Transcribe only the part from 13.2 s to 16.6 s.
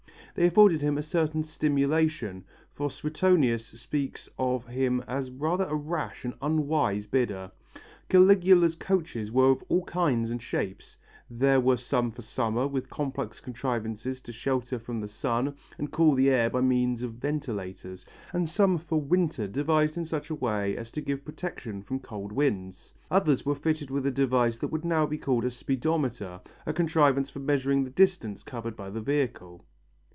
contrivances to shelter from the sun and cool the air